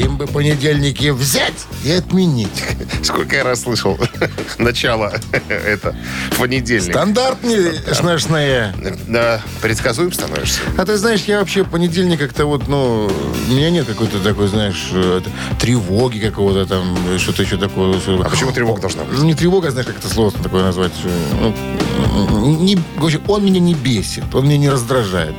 [0.00, 2.64] Им бы понедельники взять и отменить.
[3.02, 3.98] Сколько я раз слышал
[4.58, 5.12] начало
[5.48, 5.94] это
[6.38, 6.90] понедельник.
[6.92, 7.72] Стандартные,
[9.06, 10.60] Да, предсказуем становишься.
[10.78, 13.10] А ты знаешь, я вообще понедельник как-то вот, ну,
[13.48, 15.20] у меня нет какой-то такой, знаешь, э,
[15.58, 17.98] тревоги какого-то там, что-то еще такое.
[18.24, 19.18] А почему тревога должна быть?
[19.18, 20.92] Ну, не тревога, знаешь, как это сложно такое назвать.
[21.04, 21.52] э,
[22.30, 22.78] Ну, не,
[23.28, 25.34] он меня не бесит, он меня не раздражает.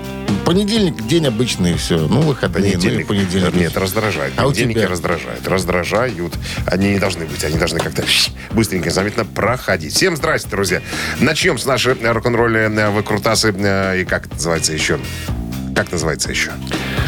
[0.45, 1.97] Понедельник день обычный, все.
[1.97, 3.53] Ну, выходные, ну и понедельник.
[3.53, 4.33] Нет, раздражает.
[4.37, 4.87] А у тебя?
[4.87, 5.47] раздражают.
[5.47, 6.33] Раздражают.
[6.65, 7.43] Они не должны быть.
[7.43, 8.03] Они должны как-то
[8.51, 9.93] быстренько, заметно проходить.
[9.93, 10.81] Всем здрасте, друзья.
[11.19, 13.53] Начнем с нашей рок-н-ролли э, выкрутасы.
[13.57, 14.99] э, И как это называется еще?
[15.75, 16.51] Как называется еще?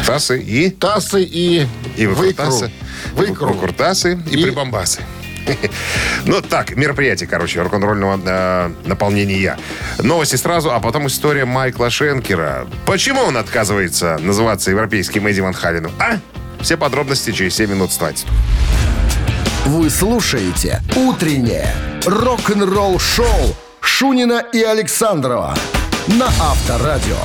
[0.06, 0.70] Тасы и...
[0.70, 2.24] Тасы и, И выкру.
[2.26, 2.70] выкрутасы.
[3.14, 3.48] Выкру.
[3.52, 5.00] Выкрутасы и, И- прибамбасы.
[6.26, 9.58] Ну, так, мероприятие, короче, рок-н-ролльного э, наполнения.
[9.98, 12.66] Новости сразу, а потом история Майкла Шенкера.
[12.86, 15.92] Почему он отказывается называться европейским Эдди Ван Халеном?
[15.98, 16.18] А?
[16.60, 18.24] Все подробности через 7 минут стать.
[19.66, 21.68] Вы слушаете «Утреннее
[22.06, 25.54] рок-н-ролл-шоу» Шунина и Александрова
[26.06, 27.16] на Авторадио.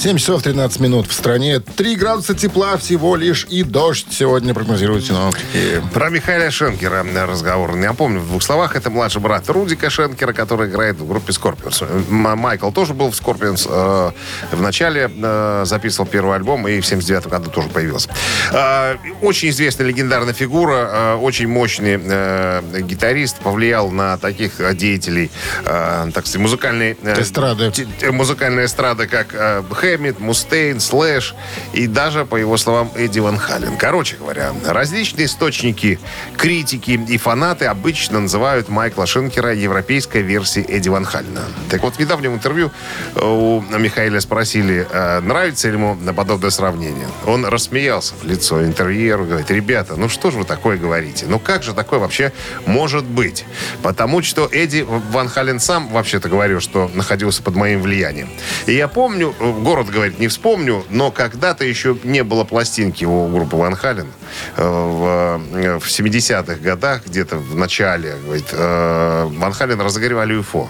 [0.00, 1.60] 7 часов 13 минут в стране.
[1.60, 5.82] 3 градуса тепла всего лишь и дождь сегодня прогнозируют синоптики.
[5.92, 7.76] Про Михаила Шенкера разговор.
[7.76, 8.76] Я помню в двух словах.
[8.76, 11.84] Это младший брат Рудика Шенкера, который играет в группе Scorpions.
[12.08, 13.66] М- Майкл тоже был в Scorpions.
[13.68, 18.08] э, в начале э, записывал первый альбом и в 79 году тоже появился.
[18.52, 25.30] Э, очень известная легендарная фигура, э, очень мощный э, гитарист, повлиял на таких э, деятелей,
[25.66, 26.96] э, так сказать, музыкальной...
[27.02, 27.70] э, Эстрады.
[27.70, 31.34] т- музыкальная эстрада, как э, Хэммит, Мустейн, Слэш
[31.72, 33.76] и даже, по его словам, Эдди Ван Хален.
[33.76, 35.98] Короче говоря, различные источники,
[36.36, 41.42] критики и фанаты обычно называют Майкла Шенкера европейской версией Эдди Ван Халена.
[41.70, 42.70] Так вот, в недавнем интервью
[43.16, 47.08] э, у Михаила спросили, э, нравится ли ему подобное сравнение.
[47.26, 51.26] Он рассмеялся в лицо интервьюеру, говорит, ребята, ну что же вы такое говорите?
[51.28, 52.32] Ну как же такое вообще
[52.64, 53.44] может быть?
[53.82, 58.28] Потому что Эдди Ван Хален сам вообще-то говорил, что находился под моим влиянием.
[58.66, 63.28] И я помню, э, город говорит, не вспомню, но когда-то еще не было пластинки у
[63.28, 64.08] группы Ван Хален.
[64.56, 70.68] Э, В, э, в 70-х годах, где-то в начале, говорит, э, Ван Хален разогревали UFO.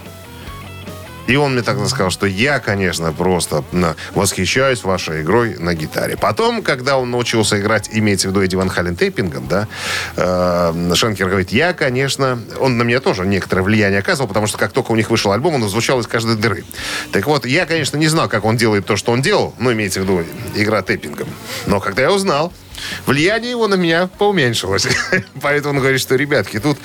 [1.31, 3.63] И он мне тогда сказал, что я, конечно, просто
[4.17, 6.17] восхищаюсь вашей игрой на гитаре.
[6.17, 9.69] Потом, когда он научился играть, имеется в виду Эдди Ван Хален тейпингом, да,
[10.17, 14.73] э, Шенкер говорит, я, конечно, он на меня тоже некоторое влияние оказывал, потому что как
[14.73, 16.65] только у них вышел альбом, он звучал из каждой дыры.
[17.13, 20.01] Так вот, я, конечно, не знал, как он делает то, что он делал, ну, имеется
[20.01, 20.25] в виду
[20.57, 21.29] игра тейпингом.
[21.67, 22.53] Но когда я узнал,
[23.07, 24.87] влияние его на меня поуменьшилось.
[25.43, 26.79] Поэтому он говорит, что, ребятки, тут,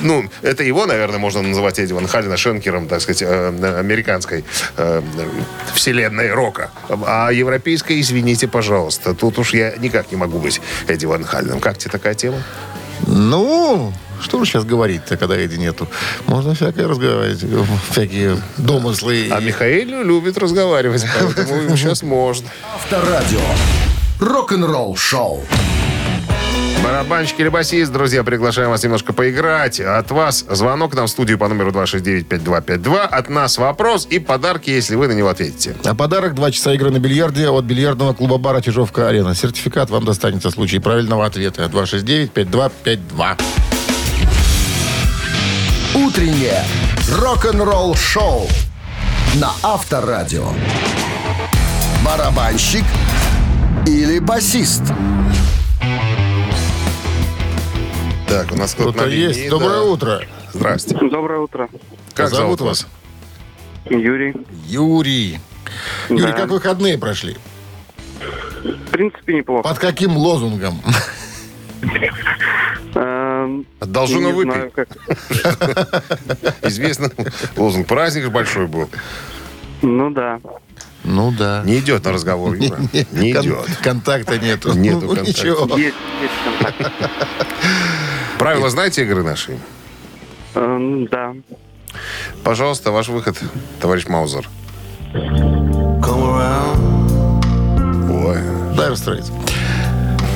[0.00, 4.44] ну, это его, наверное, можно называть Эдди Ван Халена Шенкером, так сказать, э, американской
[4.76, 5.02] э,
[5.74, 6.70] вселенной рока.
[6.88, 11.60] А европейской, извините, пожалуйста, тут уж я никак не могу быть Эдди Ван Халеном.
[11.60, 12.42] Как тебе такая тема?
[13.06, 15.88] Ну, что же сейчас говорить-то, когда Эдди нету?
[16.26, 17.44] Можно всякое разговаривать,
[17.90, 19.28] всякие домыслы.
[19.30, 22.48] А Михаил любит разговаривать, поэтому сейчас можно.
[22.74, 23.40] Авторадио.
[24.20, 25.40] Рок-н-ролл-шоу.
[26.84, 29.80] Барабанщик или басист, друзья, приглашаем вас немножко поиграть.
[29.80, 32.98] От вас звонок нам в студию по номеру 269-5252.
[33.00, 35.74] От нас вопрос и подарки, если вы на него ответите.
[35.84, 39.34] А подарок два часа игры на бильярде от бильярдного клуба бара Чижовка-Арена.
[39.34, 41.64] Сертификат вам достанется в случае правильного ответа.
[41.64, 43.40] 269-5252.
[45.94, 46.62] Утреннее
[47.18, 48.48] рок-н-ролл-шоу
[49.36, 50.46] на Авторадио.
[52.04, 52.84] Барабанщик
[53.86, 54.82] или басист?
[58.28, 59.44] Так, у нас кто-то линии, есть.
[59.44, 59.50] да.
[59.50, 60.20] Доброе утро.
[60.52, 60.96] Здрасте.
[60.96, 61.68] Доброе утро.
[62.14, 62.86] Как зовут вас?
[63.88, 64.34] Юрий.
[64.66, 65.40] Юрий.
[66.08, 66.32] Юрий, Да.
[66.32, 67.36] как выходные прошли?
[68.62, 69.62] В принципе, неплохо.
[69.68, 70.80] Под каким лозунгом?
[72.94, 74.88] Эм, Должен не выпить.
[76.62, 77.10] Известно,
[77.56, 78.90] лозунг праздник же большой был.
[79.82, 80.40] Ну да.
[81.10, 81.62] Ну да.
[81.64, 82.78] Не идет на разговор, Юра.
[83.12, 83.66] Не идет.
[83.82, 84.72] Контакта нету.
[84.74, 85.30] Нету Ну, контакта.
[85.30, 85.76] Ничего.
[85.76, 85.94] Есть,
[86.44, 86.92] контакт.
[88.38, 89.58] Правила знаете игры нашей?
[90.54, 91.34] Эм, да.
[92.44, 93.36] Пожалуйста, ваш выход,
[93.80, 94.48] товарищ Маузер.
[98.08, 98.36] Ой.
[98.76, 99.49] Dire Straits.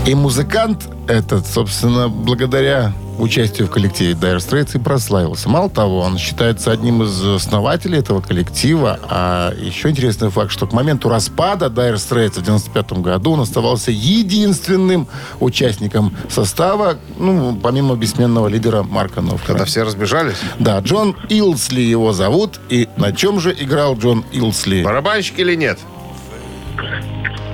[0.06, 5.48] И музыкант этот, собственно, благодаря участию в коллективе Dire Straits и прославился.
[5.48, 8.98] Мало того, он считается одним из основателей этого коллектива.
[9.08, 13.92] А еще интересный факт, что к моменту распада Dire Straits в 95 году он оставался
[13.92, 15.06] единственным
[15.40, 19.46] участником состава, ну, помимо бессменного лидера Марка Новка.
[19.46, 20.36] Когда все разбежались.
[20.58, 22.60] Да, Джон Илсли его зовут.
[22.68, 24.82] И на чем же играл Джон Илсли?
[24.82, 25.78] Барабанщик или нет?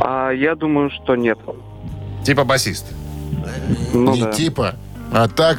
[0.00, 1.38] А я думаю, что нет.
[2.24, 2.86] Типа басист.
[3.92, 4.32] Ну Не да.
[4.32, 4.74] типа,
[5.12, 5.58] а так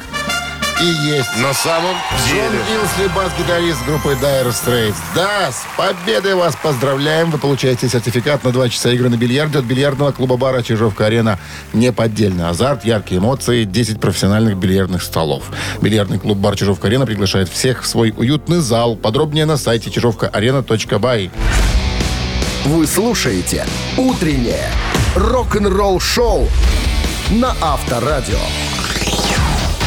[0.82, 1.28] и есть.
[1.40, 1.94] На самом
[2.26, 2.58] Джон деле.
[2.74, 4.96] Илсли, бас-гитарист группы Dire Straits.
[5.14, 7.30] Да, с победой вас поздравляем.
[7.30, 11.38] Вы получаете сертификат на два часа игры на бильярде от бильярдного клуба-бара «Чижовка-арена».
[11.72, 15.44] Неподдельный азарт, яркие эмоции, 10 профессиональных бильярдных столов.
[15.80, 18.96] Бильярдный клуб-бар «Чижовка-арена» приглашает всех в свой уютный зал.
[18.96, 21.30] Подробнее на сайте чижовкаарена.бай.
[22.64, 23.66] Вы слушаете
[23.96, 24.68] «Утреннее
[25.14, 26.48] рок-н-ролл-шоу»
[27.30, 28.38] на Авторадио.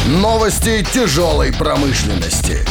[0.05, 2.65] Новости тяжелой промышленности.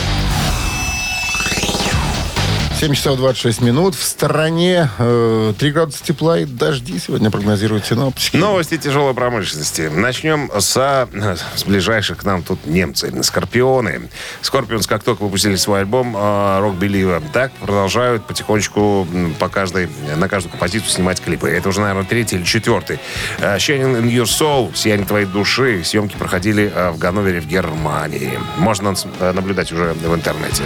[2.85, 3.95] 7 часов 26 минут.
[3.95, 8.37] В стороне э, 3 градуса тепла и дожди сегодня прогнозируют синоптики.
[8.37, 9.91] Новости тяжелой промышленности.
[9.91, 11.09] Начнем со,
[11.57, 13.11] с ближайших к нам тут немцы.
[13.23, 14.11] Скорпионы.
[14.43, 19.09] Скорпионс, как только выпустили свой альбом Rock Believer, так продолжают потихонечку
[19.39, 19.89] по каждой,
[20.19, 21.49] на каждую композицию снимать клипы.
[21.49, 22.99] Это уже, наверное, третий или четвертый.
[23.39, 25.83] Э, Shining in Your Soul, Сияние твоей души.
[25.85, 28.39] Съемки проходили э, в Ганновере в Германии.
[28.59, 30.65] Можно э, наблюдать уже в интернете.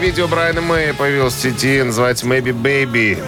[0.00, 3.22] Видео Брайана Мэя появилось в сети, называется Maybe Baby.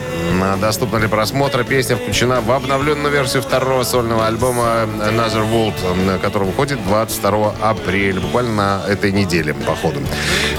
[0.60, 1.64] Доступна для просмотра.
[1.64, 8.52] Песня включена в обновленную версию второго сольного альбома Another World, который выходит 22 апреля, буквально
[8.52, 10.00] на этой неделе, походу.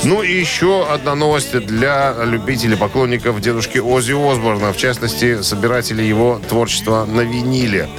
[0.04, 6.40] Ну и еще одна новость для любителей, поклонников дедушки Оззи Осборна, в частности, собирателей его
[6.48, 7.90] творчества на виниле.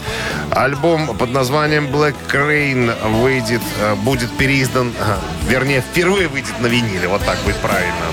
[0.51, 5.19] Альбом под названием Black Crane выйдет, э, будет переиздан, ага,
[5.49, 8.04] вернее, впервые выйдет на виниле, вот так будет правильно.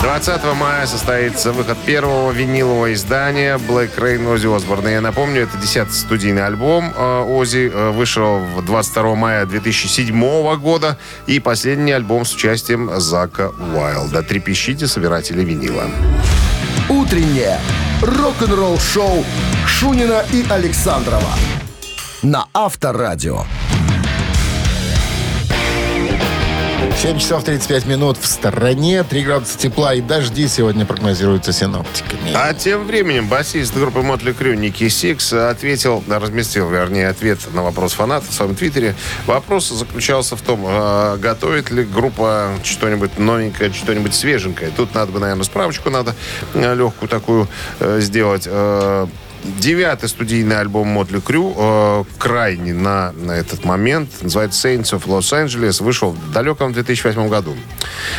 [0.00, 4.88] 20 мая состоится выход первого винилового издания Black Rain Оззи Осборна.
[4.88, 7.70] Я напомню, это 10 студийный альбом э, Оззи.
[7.72, 10.98] э, Вышел в 22 мая 2007 года.
[11.26, 14.22] И последний альбом с участием Зака Уайлда.
[14.22, 15.84] Трепещите, собиратели винила.
[16.88, 17.58] Утреннее
[18.02, 19.24] рок-н-ролл-шоу
[19.66, 21.34] Шунина и Александрова
[22.22, 23.44] на Авторадио.
[27.00, 29.04] 7 часов 35 минут в стороне.
[29.04, 32.32] 3 градуса тепла и дожди сегодня прогнозируются синоптиками.
[32.34, 37.92] А тем временем басист группы Mötley Crüe Ники Сикс ответил, разместил, вернее, ответ на вопрос
[37.92, 38.94] фанатов в своем твиттере.
[39.26, 44.72] Вопрос заключался в том, э, готовит ли группа что-нибудь новенькое, что-нибудь свеженькое.
[44.76, 46.14] Тут надо бы, наверное, справочку надо
[46.54, 47.48] э, легкую такую
[47.80, 48.48] э, сделать.
[49.44, 55.32] Девятый студийный альбом Мотли Крю, э, крайний на, на этот момент, называется Saints of Los
[55.32, 57.54] Angeles, вышел в далеком 2008 году.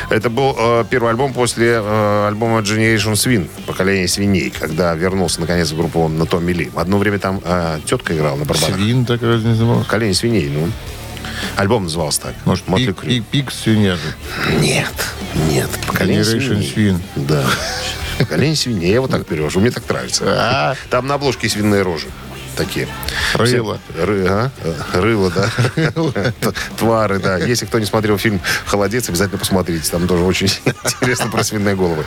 [0.10, 5.72] Это был э, первый альбом после э, альбома Generation Swin, поколение свиней, когда вернулся наконец
[5.72, 6.72] в группу на Томми Ли.
[6.76, 8.76] Одно время там э, тетка играла на барабанах.
[8.76, 9.84] Свин так разве назывался?
[9.86, 10.70] Поколение свиней, ну.
[11.56, 12.34] Альбом назывался так.
[12.46, 13.10] Может, Мотли пик, Крю.
[13.10, 13.98] пик, пик свинья.
[14.60, 14.94] Нет,
[15.50, 15.70] нет.
[15.86, 16.96] Поколение Generation свиней.
[16.96, 17.02] Swin.
[17.16, 17.44] Да.
[18.20, 18.90] Поколение свиней.
[18.90, 19.60] Я его так перевожу.
[19.60, 20.24] Мне так нравится.
[20.28, 22.08] А, Там на обложке свиные рожи.
[22.60, 22.90] Такие.
[23.36, 23.80] Рыло.
[23.98, 24.52] Ры, а?
[24.94, 25.50] Рыло, да.
[26.78, 27.38] Твары, да.
[27.38, 29.90] Если кто не смотрел фильм «Холодец», обязательно посмотрите.
[29.90, 32.04] Там тоже очень интересно про свиные головы.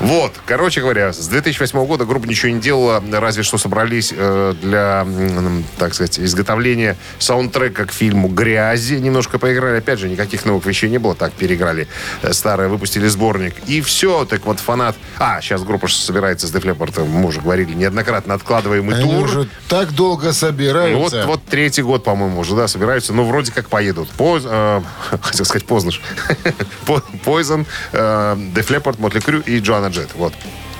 [0.00, 0.32] Вот.
[0.44, 5.06] Короче говоря, с 2008 года группа ничего не делала, разве что собрались э, для,
[5.78, 8.94] так сказать, изготовления саундтрека к фильму «Грязи».
[8.94, 9.78] Немножко поиграли.
[9.78, 11.14] Опять же, никаких новых вещей не было.
[11.14, 11.86] Так переиграли
[12.22, 13.54] э, старое, выпустили сборник.
[13.68, 14.24] И все.
[14.24, 14.96] Так вот, фанат...
[15.18, 19.24] А, сейчас группа собирается с Leppard, мы уже говорили неоднократно, откладываемый они тур.
[19.24, 21.24] уже так долго Ну, Вот, собираются.
[21.26, 23.12] вот третий год, по-моему, уже, да, собираются.
[23.12, 24.08] Ну, вроде как поедут.
[24.10, 24.80] Поз, э,
[25.22, 25.92] хотел сказать поздно.
[27.24, 30.10] Poison, э, Def Leppard, Мотли Крю и Джоанна Джет.
[30.16, 30.32] Вот.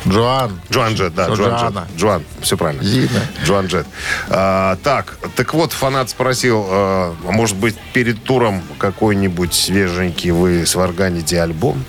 [0.09, 0.61] Джоан.
[0.71, 1.83] Джоан Джет, да, Джоан Джет.
[1.97, 2.83] Джоан, все правильно.
[2.83, 3.21] Зина.
[3.45, 3.87] Джоан Джет.
[4.29, 10.67] А, так, так вот, фанат спросил, э, а может быть, перед туром какой-нибудь свеженький вы
[10.67, 11.85] сварганите альбом?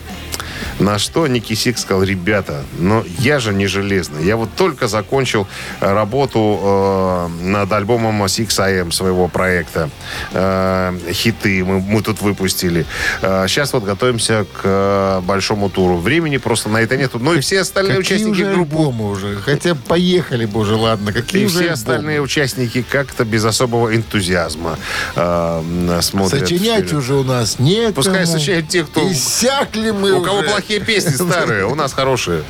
[0.80, 4.26] На что Ники Сик сказал, ребята, но я же не железный.
[4.26, 5.48] Я вот только закончил
[5.82, 9.90] э, работу э, над альбомом Six AM своего проекта.
[10.34, 12.86] Э, хиты мы, мы тут выпустили.
[13.22, 15.98] Э, сейчас вот готовимся к э, большому туру.
[15.98, 17.20] Времени просто на это нету.
[17.20, 19.36] Ну и все остальные Какие участники уже группы альбомы уже?
[19.38, 21.14] Хотя поехали бы уже, ладно.
[21.14, 21.74] Какие и уже все альбомы?
[21.74, 24.78] остальные участники как-то без особого энтузиазма
[25.16, 26.48] э, смотрят.
[26.48, 27.96] Сочинять уже у нас нет.
[27.96, 29.12] Пускай сочиняют те, кто...
[29.12, 30.50] Иссякли мы У кого уже.
[30.64, 32.44] Плохие песни старые, у нас хорошие.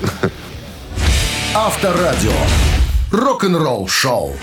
[1.56, 2.32] Авторадио.
[3.12, 4.36] Рок-н-ролл шоу.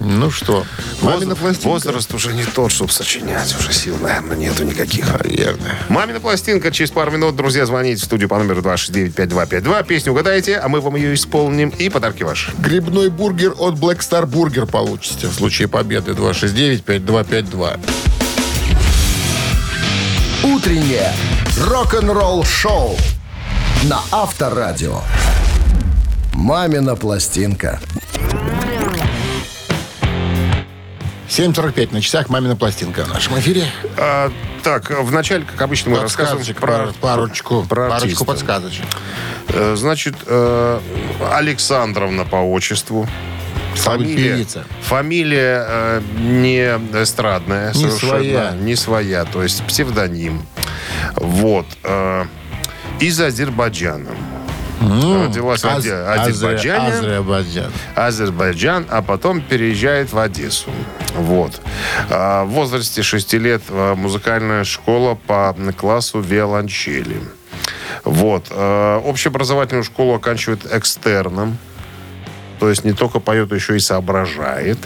[0.00, 0.66] Ну что,
[1.00, 1.68] мамина пластинка?
[1.68, 3.56] Возраст уже не тот, чтобы сочинять.
[3.58, 5.10] Уже сил, наверное, нету никаких.
[5.10, 5.78] Наверное.
[5.88, 6.70] Мамина пластинка.
[6.70, 9.86] Через пару минут, друзья, звоните в студию по номеру 269-5252.
[9.86, 11.70] Песню угадаете, а мы вам ее исполним.
[11.70, 12.52] И подарки ваши.
[12.58, 17.80] Грибной бургер от Black Star Burger получите в случае победы 269-5252.
[20.44, 21.10] Утреннее
[21.58, 22.96] рок-н-ролл шоу
[23.84, 25.00] на Авторадио.
[26.34, 27.80] Мамина пластинка.
[31.28, 33.64] 7.45 на часах «Мамина пластинка» в нашем эфире.
[33.96, 34.30] А,
[34.62, 38.84] так, вначале, как обычно, мы рассказываем Подсказочек, про, пар- парочку, про парочку подсказочек.
[39.48, 40.80] Э, Значит, э,
[41.32, 43.08] Александровна по отчеству.
[44.34, 44.64] Певица.
[44.82, 46.60] фамилия э, не
[47.02, 47.68] эстрадная.
[47.74, 48.50] Не совершенно, своя.
[48.52, 50.42] Не своя, то есть псевдоним.
[51.16, 51.66] Вот.
[51.82, 52.24] э,
[53.00, 54.10] из Азербайджана.
[54.80, 56.88] Родилась в Аз- Азе- Азер- Азербайджане.
[56.88, 57.72] Азербайджан.
[57.94, 60.70] Азербайджан, а потом переезжает в Одессу.
[61.16, 61.60] Вот.
[62.10, 67.16] А, В возрасте 6 лет а, музыкальная школа по классу виолончели.
[68.04, 68.46] Вот.
[68.50, 71.56] А, Общеобразовательную школу оканчивает экстерном.
[72.58, 74.78] То есть не только поет, еще и соображает.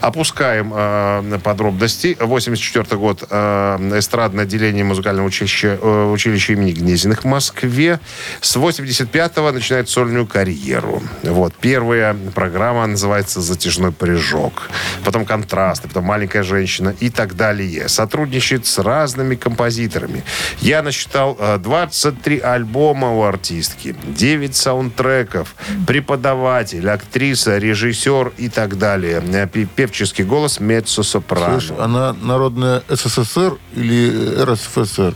[0.00, 2.16] Опускаем э, подробности.
[2.20, 3.24] 84 год.
[3.30, 8.00] Э, эстрадное отделение музыкального училища, э, училища имени Гнезиных в Москве.
[8.40, 11.02] С 85-го начинает сольную карьеру.
[11.22, 11.54] Вот.
[11.60, 14.70] Первая программа называется «Затяжной прыжок».
[15.04, 17.88] Потом «Контрасты», потом «Маленькая женщина» и так далее.
[17.88, 20.24] Сотрудничает с разными композиторами.
[20.60, 25.54] Я насчитал э, 23 альбома у артистки, 9 саундтреков,
[25.86, 29.20] преподаватель, актриса, режиссер и так далее.
[29.32, 31.60] Э, пе- Певческий голос меццо-сопрано.
[31.60, 35.14] Слышь, она народная СССР или РСФСР?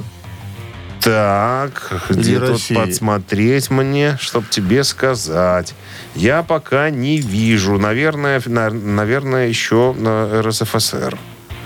[1.01, 2.75] Так, где тут России?
[2.75, 5.75] подсмотреть мне, чтобы тебе сказать?
[6.15, 7.79] Я пока не вижу.
[7.79, 11.17] Наверное, на- наверное, еще на РСФСР.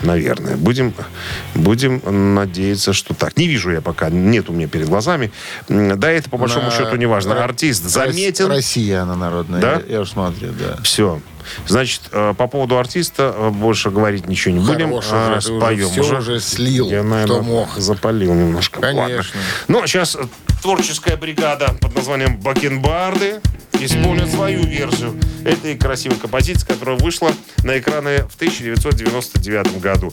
[0.02, 0.56] Наверное.
[0.56, 0.94] Будем,
[1.54, 3.36] будем надеяться, что так.
[3.36, 4.10] Не вижу я пока.
[4.10, 5.30] Нет у меня перед глазами.
[5.68, 7.42] Да, это по большому На- счету не важно.
[7.42, 8.46] Артист заметен.
[8.48, 9.60] Россия она народная.
[9.60, 9.82] Да?
[9.86, 10.80] Я, я уж смотрю, да.
[10.82, 11.20] Все.
[11.66, 14.88] Значит, э, по поводу артиста э, больше говорить ничего не будем.
[15.00, 16.18] Хорош а, уже, ты уже споем.
[16.18, 17.70] уже слил, Я, наверное, мог.
[17.76, 18.80] запалил немножко.
[18.80, 19.00] Конечно.
[19.16, 19.24] Ладно.
[19.68, 20.16] Ну, а сейчас
[20.62, 23.40] творческая бригада под названием «Бакенбарды»
[23.74, 27.32] исполнит свою версию этой красивой композиции, которая вышла
[27.62, 30.12] на экраны в 1999 году.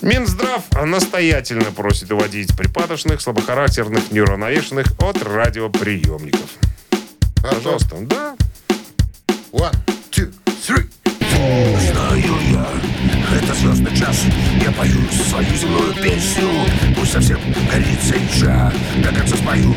[0.00, 6.50] Минздрав настоятельно просит уводить припадочных, слабохарактерных, неуравновешенных от радиоприемников.
[7.42, 7.96] Пожалуйста.
[8.02, 8.36] Да.
[9.52, 9.74] One,
[10.10, 10.32] two,
[10.66, 10.88] three.
[11.20, 12.27] Я,
[13.38, 14.24] это звездный час.
[14.62, 16.48] Я пою свою земную песню.
[16.96, 17.38] Пусть совсем
[17.70, 18.72] горит свеча.
[19.02, 19.74] До конца спою,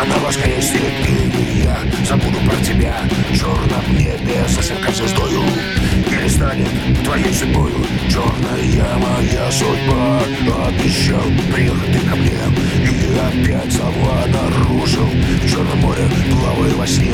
[0.00, 1.78] она воскреснет И я
[2.08, 2.96] забуду про тебя.
[3.30, 5.42] В черном небе совсем как звездою
[6.22, 6.68] Перестанет
[7.02, 7.74] твоей судьбою.
[8.08, 10.20] Черная моя судьба
[10.68, 11.20] Обещал
[11.52, 12.38] приехать ты ко мне.
[12.84, 15.08] И опять слова нарушил
[15.42, 17.12] В черном море плаваю во сне.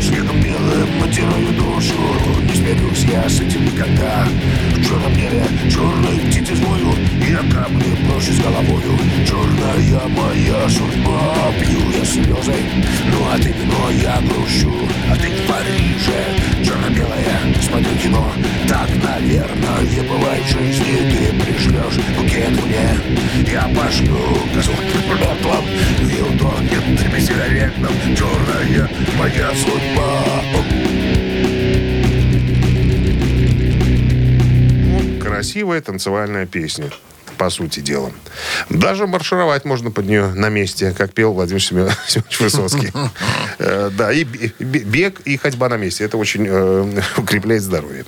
[0.00, 1.98] Снегом белым натираю душу
[2.44, 4.28] Не смирюсь я с этим никогда.
[4.76, 6.94] В черном небе черной птицы злою
[7.28, 8.96] Я камни брошу с головою.
[9.26, 12.54] Черная моя судьба Пью я слезы.
[13.10, 14.72] Ну а ты вино я грущу
[15.10, 18.35] А ты в Париже Черно-белое Смотрю кино
[18.68, 24.18] Так, наверное, бывает в жизни Ты пришлешь букет мне Я пошлю
[24.54, 24.74] газон
[26.00, 28.88] И утонет тебе сигаретном Черная
[29.18, 30.24] моя судьба
[34.82, 36.90] Ну, красивая танцевальная песня,
[37.38, 38.10] по сути дела.
[38.70, 42.92] Даже маршировать можно под нее на месте, как пел Владимир Семен- Семенович Высоцкий.
[43.58, 46.04] Э, Да, и бе- бе- бег, и ходьба на месте.
[46.04, 48.04] Это очень э, укрепляет здоровье.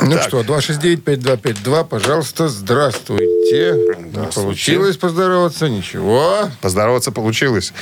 [0.00, 0.22] Ну Так.
[0.28, 3.74] что, 269-5252, пожалуйста, здравствуйте.
[3.98, 6.48] Не получилось поздороваться, ничего.
[6.60, 7.72] Поздороваться получилось.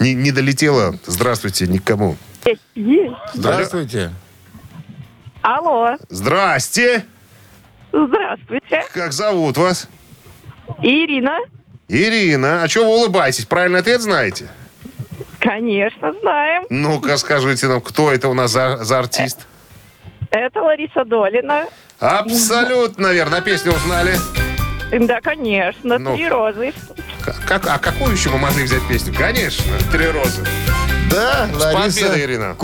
[0.00, 0.96] Не, не долетело.
[1.06, 2.16] Здравствуйте никому.
[3.34, 4.10] Здравствуйте.
[5.42, 7.04] Алло, Здрасте!
[7.92, 8.84] здравствуйте.
[8.92, 9.88] Как зовут вас?
[10.82, 11.38] Ирина.
[11.88, 13.46] Ирина, а что вы улыбаетесь?
[13.46, 14.48] Правильный ответ знаете?
[15.40, 16.64] Конечно, знаем.
[16.70, 19.46] Ну-ка, скажите нам, кто это у нас за, за артист?
[20.30, 21.66] Это Лариса Долина.
[21.98, 23.40] Абсолютно верно.
[23.40, 24.14] Песню узнали.
[24.92, 25.98] Да, конечно.
[25.98, 26.16] Ну.
[26.16, 26.72] Три розы.
[27.46, 29.14] Как, а какую еще мы могли взять песню?
[29.16, 30.44] Конечно, «Три розы».
[31.10, 32.54] Да, Лариса победой, Ирина.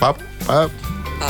[0.00, 0.81] По, по, пометрить.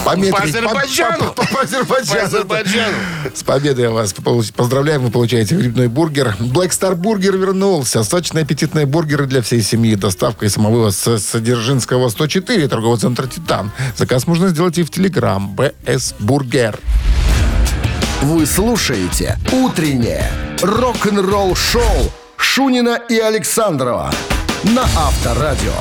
[0.05, 1.33] По Азербайджану.
[1.35, 2.21] По, по- по Азербайджану.
[2.21, 2.97] По Азербайджану.
[3.35, 4.13] С победой вас
[4.57, 5.03] поздравляем.
[5.03, 6.37] Вы получаете грибной бургер.
[6.41, 8.03] Black Star Burger вернулся.
[8.03, 9.95] Сочные аппетитные бургеры для всей семьи.
[9.95, 13.71] Доставка и самовывоз с с Дзержинского 104, торговый центр «Титан».
[13.97, 15.55] Заказ можно сделать и в Телеграм.
[15.55, 16.79] BS Burger.
[18.23, 20.31] Вы слушаете «Утреннее
[20.63, 24.13] рок-н-ролл-шоу» Шунина и Александрова
[24.65, 25.73] на Авторадио.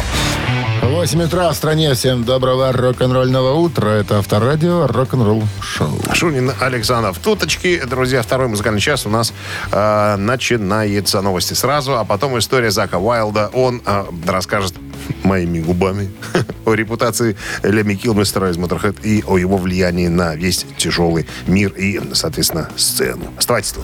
[0.81, 1.93] 8 утра в стране.
[1.93, 3.89] Всем доброго рок-н-ролльного утра.
[3.89, 5.99] Это Авторадио Рок-н-ролл Шоу.
[6.13, 7.19] Шунин Александров.
[7.19, 9.31] Туточки, друзья, второй музыкальный час у нас
[9.71, 13.51] э, начинается новости сразу, а потом история Зака Уайлда.
[13.53, 14.73] Он э, расскажет
[15.23, 16.09] моими губами
[16.65, 22.01] о репутации Леми Килмистера из Motorhead и о его влиянии на весь тяжелый мир и,
[22.13, 23.25] соответственно, сцену.
[23.37, 23.83] Оставайтесь тут.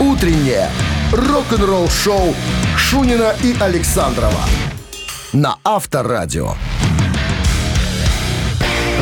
[0.00, 0.70] «Утреннее
[1.12, 2.34] рок-н-ролл-шоу»
[2.76, 4.40] Шунина и Александрова
[5.32, 6.54] на Авторадио.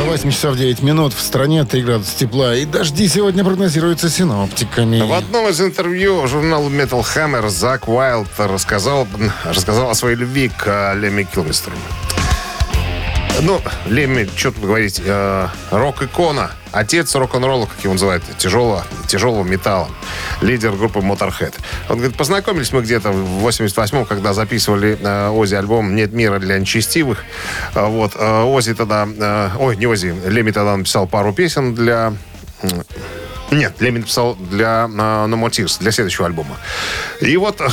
[0.05, 1.13] 8 часов 9 минут.
[1.13, 2.55] В стране 3 градуса тепла.
[2.55, 5.01] И дожди сегодня прогнозируются синоптиками.
[5.01, 9.07] В одном из интервью журналу Metal Hammer Зак Уайлд рассказал,
[9.45, 11.75] рассказал о своей любви к э, Лемми Килмистеру.
[13.41, 19.89] Ну, Лемми, что тут говорить, э, рок-икона, отец рок-н-ролла, как его называют, тяжелого, тяжелого металла,
[20.41, 21.53] лидер группы Motorhead.
[21.89, 26.57] Он говорит, познакомились мы где-то в 88-м, когда записывали э, Ози альбом «Нет мира для
[26.57, 27.23] нечестивых».
[27.75, 32.13] Э, вот, э, Ози тогда, э, ой, не Ози, Лемми тогда написал пару песен для
[33.51, 36.57] нет, Лемин написал для э, No More для следующего альбома.
[37.21, 37.67] И вот э,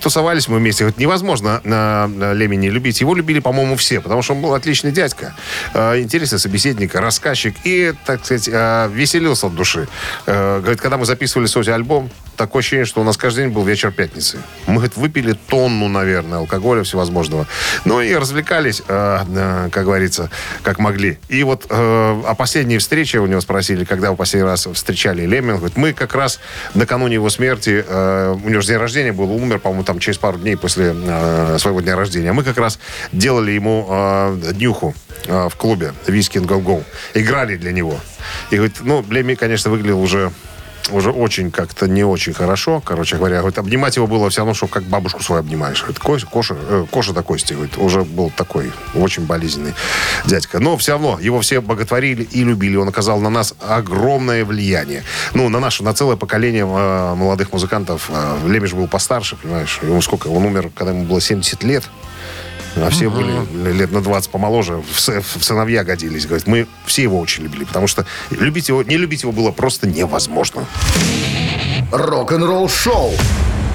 [0.00, 0.84] тусовались мы вместе.
[0.84, 3.00] Вот невозможно э, Леми не любить.
[3.00, 5.34] Его любили, по-моему, все, потому что он был отличный дядька,
[5.74, 8.48] интересный собеседник, рассказчик и, так сказать,
[8.92, 9.86] веселился от души.
[10.26, 13.92] Говорит, когда мы записывали Сози альбом, такое ощущение, что у нас каждый день был вечер
[13.92, 14.38] пятницы.
[14.66, 17.46] Мы, говорит, выпили тонну, наверное, алкоголя всевозможного.
[17.84, 20.30] Ну и развлекались, как говорится,
[20.62, 21.18] как могли.
[21.28, 25.52] И вот о последней встрече у него спросили, когда вы последний раз встречали Лемми.
[25.52, 26.40] Он говорит, мы как раз
[26.74, 30.38] накануне его смерти, э, у него же день рождения был, умер, по-моему, там через пару
[30.38, 32.32] дней после э, своего дня рождения.
[32.32, 32.78] Мы как раз
[33.12, 34.94] делали ему э, днюху
[35.26, 36.82] в клубе «Виски Go Go».
[37.12, 38.00] Играли для него.
[38.50, 40.32] И говорит, ну, Лемми, конечно, выглядел уже
[40.90, 43.38] уже очень как-то не очень хорошо, короче говоря.
[43.38, 45.80] Говорит, обнимать его было все равно, что как бабушку свою обнимаешь.
[45.80, 49.74] Говорит, Коша, Коша, э, Коша до кости, говорит, уже был такой очень болезненный
[50.26, 50.58] дядька.
[50.58, 52.76] Но все равно его все боготворили и любили.
[52.76, 55.04] Он оказал на нас огромное влияние.
[55.34, 58.10] Ну, на наше, на целое поколение э, молодых музыкантов.
[58.10, 59.80] Э, Лемиш был постарше, понимаешь.
[59.82, 60.28] Ему сколько?
[60.28, 61.84] Он умер, когда ему было 70 лет.
[62.76, 66.26] А все были лет на 20 помоложе, в, в сыновья годились.
[66.26, 69.88] Говорит, мы все его очень любили, потому что любить его, не любить его было просто
[69.88, 70.64] невозможно.
[71.90, 73.12] Рок-н-ролл-шоу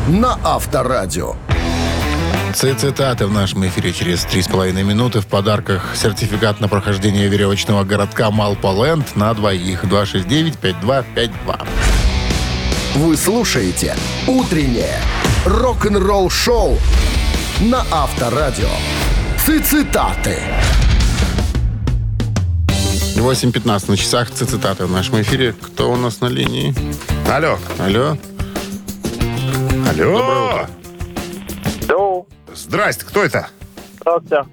[0.07, 1.35] на Авторадио.
[2.53, 5.19] Цитаты в нашем эфире через 3,5 минуты.
[5.19, 9.83] В подарках сертификат на прохождение веревочного городка Малполенд на двоих.
[9.83, 11.67] 269-5252.
[12.95, 15.01] Вы слушаете «Утреннее
[15.45, 16.77] рок-н-ролл-шоу»
[17.61, 18.69] на Авторадио.
[19.37, 20.37] Цитаты.
[23.15, 24.29] 8.15 на часах.
[24.31, 25.53] Цитаты в нашем эфире.
[25.53, 26.75] Кто у нас на линии?
[27.31, 27.57] Алло.
[27.79, 28.17] Алло?
[29.89, 30.67] Алло.
[31.87, 32.27] Доу.
[32.53, 33.47] Здрасте, кто это?
[34.01, 34.43] Здравствуйте.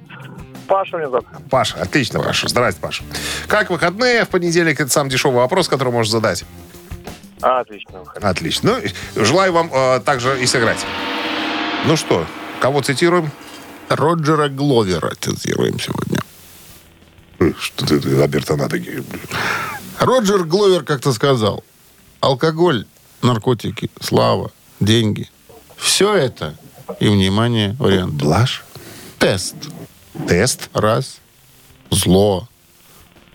[0.68, 1.26] Паша мне зовут.
[1.50, 2.48] Паша, отлично, Паша.
[2.48, 3.02] Здрасте, Паша.
[3.48, 4.80] Как выходные в понедельник?
[4.80, 6.44] Это самый дешевый вопрос, который можно задать.
[7.42, 8.04] А, отлично.
[8.22, 8.80] Отлично.
[9.16, 10.86] Ну, желаю вам э, также и сыграть.
[11.84, 12.24] Ну что,
[12.62, 13.32] кого цитируем?
[13.88, 16.20] Роджера Гловера цитируем сегодня.
[17.40, 18.80] Э, Что ты, ты надо...
[19.98, 21.64] Роджер Гловер как-то сказал,
[22.20, 22.86] алкоголь,
[23.20, 25.28] наркотики, слава, деньги.
[25.76, 26.56] Все это,
[27.00, 28.14] и, внимание, вариант.
[28.14, 28.62] Блажь.
[29.18, 29.56] Тест.
[30.28, 30.70] Тест.
[30.72, 31.18] Раз.
[31.90, 32.48] Зло.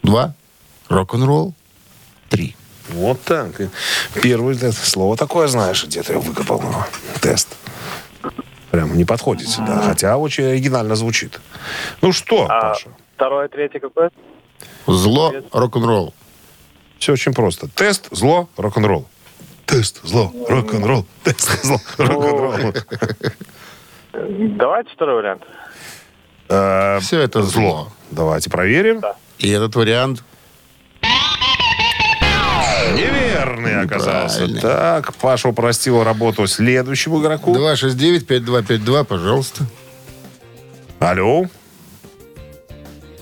[0.03, 0.35] Два.
[0.87, 1.53] Рок-н-ролл.
[2.29, 2.55] Три.
[2.89, 3.49] Вот так.
[4.21, 6.61] Первое слово такое знаешь, где ты его выкопал.
[6.61, 6.81] Ну,
[7.19, 7.49] Тест.
[8.71, 11.39] Прям не подходит сюда, хотя очень оригинально звучит.
[12.01, 12.89] Ну что, А Паша?
[13.15, 14.11] второе, третье какое?
[14.87, 16.13] Зло, рок-н-ролл.
[16.99, 17.67] Все очень просто.
[17.69, 19.07] Тест, зло, рок-н-ролл.
[19.65, 21.05] Тест, зло, рок-н-ролл.
[21.23, 22.73] Тест, зло, рок-н-ролл.
[24.13, 25.43] Давайте второй вариант.
[26.49, 27.89] Э, Все это зло.
[28.11, 29.01] Давайте проверим.
[29.37, 30.23] И этот вариант
[32.95, 34.47] Неверный оказался.
[34.61, 37.55] Так, Паша упростил работу следующему игроку.
[37.55, 39.65] 269-5252, пожалуйста.
[40.99, 41.45] Алло.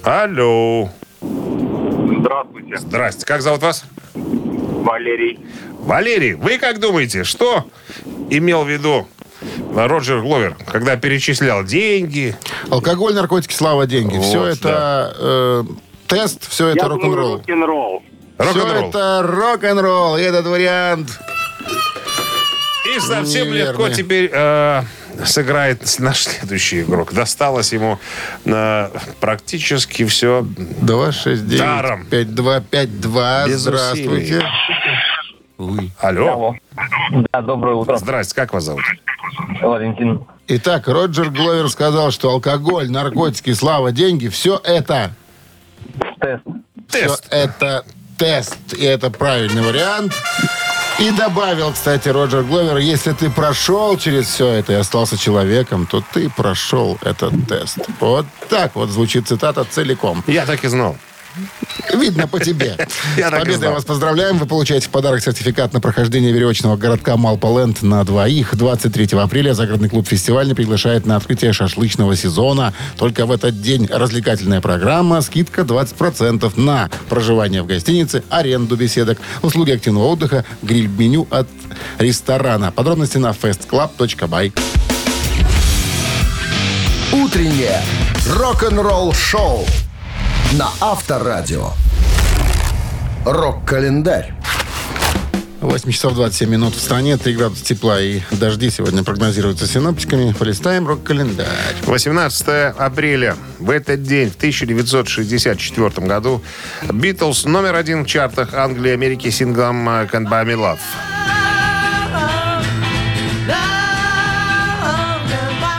[0.04, 0.90] Алло.
[1.22, 2.78] Здравствуйте.
[2.78, 3.26] Здрасте.
[3.26, 3.84] Как зовут вас?
[4.14, 5.40] Валерий.
[5.80, 7.66] Валерий, вы как думаете, что
[8.30, 9.08] имел в виду
[9.76, 12.36] Роджер Гловер, когда перечислял деньги?
[12.70, 14.18] Алкоголь, наркотики, слава, деньги.
[14.20, 15.64] все Вот, это э,
[16.08, 17.14] тест, все это Я рок-н-ролл.
[17.14, 18.04] думаю, рок-н-ролл.
[18.38, 18.90] Все Рок-н-ролл.
[18.90, 20.18] это рок-н-ролл.
[20.18, 21.20] И этот вариант
[22.96, 23.70] И совсем Неверно.
[23.72, 24.84] легко теперь э,
[25.26, 27.14] сыграет наш следующий игрок.
[27.14, 27.98] Досталось ему
[28.46, 30.46] э, практически все.
[30.82, 33.48] 269-5252.
[33.48, 34.38] Без Здравствуйте.
[34.38, 34.46] усилий.
[35.58, 35.92] Ой.
[36.02, 36.56] Алло.
[37.32, 37.96] Да, доброе утро.
[37.98, 38.84] Здрасте, как вас зовут?
[39.62, 40.26] Валентин.
[40.48, 45.12] Итак, Роджер Гловер сказал, что алкоголь, наркотики, слава, деньги, все это,
[46.20, 46.44] Тест.
[46.90, 47.26] все Тест.
[47.32, 47.84] это
[48.18, 48.74] тест.
[48.74, 50.14] И это правильный вариант.
[51.00, 56.02] И добавил, кстати, Роджер Гловер, если ты прошел через все это и остался человеком, то
[56.14, 57.80] ты прошел этот тест.
[58.00, 60.24] Вот так вот звучит цитата целиком.
[60.28, 60.98] Я так и знал.
[61.94, 62.78] Видно по тебе.
[63.18, 64.38] Я С победой вас поздравляем.
[64.38, 68.56] Вы получаете в подарок сертификат на прохождение веревочного городка Малполенд на двоих.
[68.56, 72.74] 23 апреля загородный клуб «Фестивальный» приглашает на открытие шашлычного сезона.
[72.98, 75.22] Только в этот день развлекательная программа.
[75.22, 81.48] Скидка 20% на проживание в гостинице, аренду беседок, услуги активного отдыха, гриль-меню от
[82.00, 82.72] ресторана.
[82.72, 84.54] Подробности на festclub.by.
[87.14, 87.82] Утреннее
[88.28, 89.66] рок-н-ролл-шоу
[90.54, 91.72] на Авторадио.
[93.26, 94.34] Рок-календарь.
[95.62, 100.32] 8 часов 27 минут в стране, 3 градуса тепла и дожди сегодня прогнозируются синоптиками.
[100.34, 101.76] Полистаем рок-календарь.
[101.86, 103.36] 18 апреля.
[103.60, 106.42] В этот день, в 1964 году,
[106.92, 111.15] Битлз номер один в чартах Англии и Америки синглом «Can't Buy Me Love».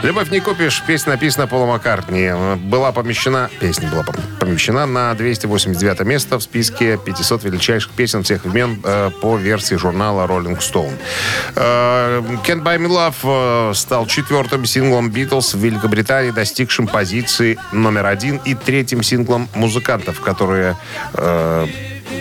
[0.06, 2.30] «Любовь не купишь» песня написана Полом Маккартни.
[2.58, 4.04] Была помещена, песня была
[4.38, 10.28] помещена на 289 место в списке 500 величайших песен всех времен э, по версии журнала
[10.28, 10.96] Rolling Stone.
[11.56, 18.06] Э, «Can't Buy Me Love» э, стал четвертым синглом Битлз в Великобритании, достигшим позиции номер
[18.06, 20.76] один и третьим синглом музыкантов, которые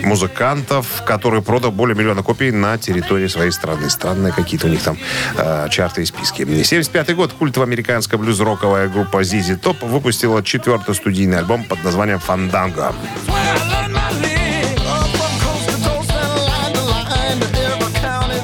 [0.02, 3.90] музыкантов, которые продал более миллиона копий на территории своей страны.
[3.90, 4.96] Странные какие-то у них там
[5.36, 6.62] э, чарты и списки.
[6.62, 7.32] 75 год.
[7.32, 12.94] Культовая американская блюз-роковая группа ZZ Top выпустила четвертый студийный альбом под названием «Фанданго».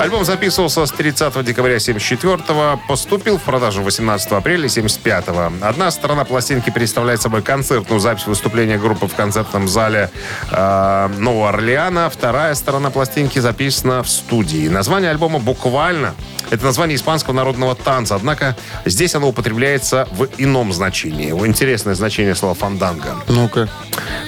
[0.02, 5.28] Альбом записывался с 30 декабря 74 поступил в продажу 18 апреля 75
[5.62, 10.10] Одна сторона пластинки представляет собой концертную запись выступления группы в концертном зале
[10.50, 12.10] э, Нового Орлеана.
[12.10, 14.66] Вторая сторона пластинки записана в студии.
[14.66, 16.14] Название альбома буквально
[16.50, 21.30] это название испанского народного танца, однако здесь оно употребляется в ином значении.
[21.46, 23.16] Интересное значение слова «фанданго».
[23.28, 23.68] Ну-ка.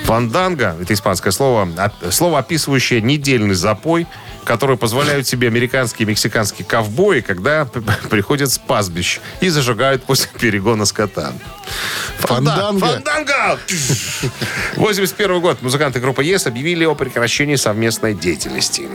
[0.05, 1.69] Фанданго– это испанское слово,
[2.11, 4.07] слово, описывающее недельный запой,
[4.45, 7.65] который позволяют себе американские и мексиканские ковбои, когда
[8.11, 11.33] приходят с пастбищ и зажигают после перегона скота.
[12.19, 12.87] Фанда- Фанданго?
[12.87, 13.59] Фанданго!
[14.77, 15.63] 81 год.
[15.63, 18.89] Музыканты группы ЕС объявили о прекращении совместной деятельности.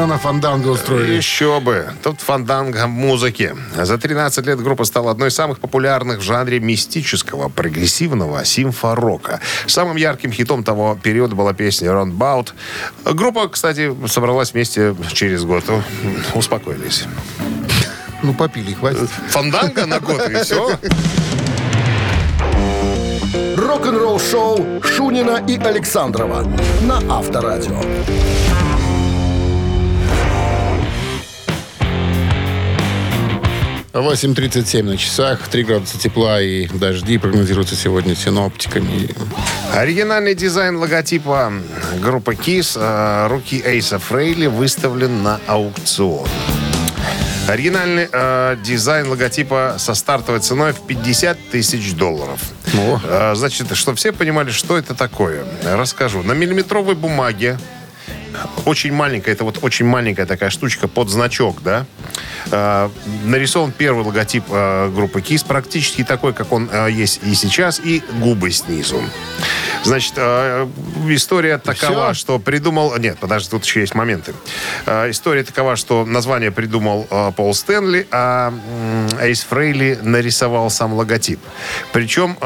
[0.00, 1.12] Тоже, наверное, фанданго устроили.
[1.12, 1.90] Еще бы.
[2.02, 3.54] Тут фанданго музыки.
[3.76, 9.40] За 13 лет группа стала одной из самых популярных в жанре мистического, прогрессивного симфорока.
[9.66, 12.54] Самым ярким хитом того периода была песня «Roundabout».
[13.04, 15.64] Группа, кстати, собралась вместе через год.
[16.32, 17.04] Успокоились.
[18.22, 19.10] Ну, попили, хватит.
[19.28, 20.78] Фанданго на год, и все.
[23.54, 27.82] Рок-н-ролл-шоу Шунина и Александрова на Авторадио.
[33.92, 39.08] 8.37 на часах, 3 градуса тепла и дожди прогнозируются сегодня синоптиками.
[39.74, 41.52] Оригинальный дизайн логотипа
[42.00, 46.28] группы KISS э, руки Эйса Фрейли выставлен на аукцион.
[47.48, 52.40] Оригинальный э, дизайн логотипа со стартовой ценой в 50 тысяч долларов.
[52.78, 53.00] О.
[53.02, 56.22] Э, значит, чтобы все понимали, что это такое, расскажу.
[56.22, 57.58] На миллиметровой бумаге
[58.64, 61.86] очень маленькая, это вот очень маленькая такая штучка под значок, да.
[62.50, 62.88] Э,
[63.24, 68.02] нарисован первый логотип э, группы KISS, практически такой, как он э, есть и сейчас, и
[68.20, 69.02] губы снизу.
[69.82, 70.68] Значит, э,
[71.08, 72.14] история такова, всё?
[72.14, 72.96] что придумал...
[72.98, 74.34] Нет, подожди, тут еще есть моменты.
[74.86, 78.52] Э, история такова, что название придумал э, Пол Стэнли, а
[79.20, 81.40] Эйс Фрейли нарисовал сам логотип.
[81.92, 82.36] Причем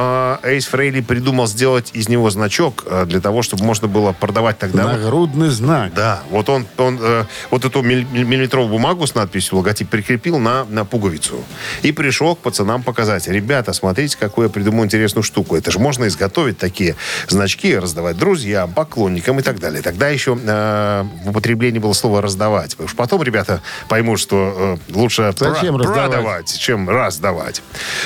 [0.43, 4.85] Эйс Фрейли придумал сделать из него значок для того, чтобы можно было продавать тогда...
[4.85, 5.95] Нагрудный знак.
[5.95, 10.65] Да, вот он, он э, вот эту милли- миллиметровую бумагу с надписью логотип прикрепил на,
[10.65, 11.45] на пуговицу.
[11.83, 13.29] И пришел к пацанам показать.
[13.29, 15.57] Ребята, смотрите, какую я придумал интересную штуку.
[15.57, 16.97] Это же можно изготовить такие
[17.31, 19.83] значки, раздавать друзьям, поклонникам и так далее.
[19.83, 22.71] Тогда еще э, в употреблении было слово «раздавать».
[22.73, 26.11] Потому что потом ребята поймут, что э, лучше Зачем про- раздавать?
[26.11, 27.63] продавать, чем раздавать.